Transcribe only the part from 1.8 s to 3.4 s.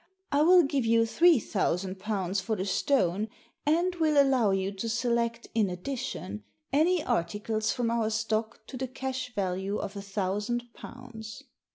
pounds for the stone,